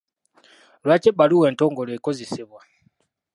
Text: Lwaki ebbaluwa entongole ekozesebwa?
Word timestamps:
Lwaki 0.83 1.07
ebbaluwa 1.11 1.45
entongole 1.49 1.91
ekozesebwa? 1.97 2.61